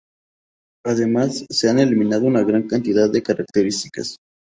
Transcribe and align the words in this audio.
Además, 0.83 1.45
se 1.51 1.69
han 1.69 1.77
eliminado 1.77 2.25
una 2.25 2.41
gran 2.41 2.67
cantidad 2.67 3.07
de 3.11 3.21
características. 3.21 4.17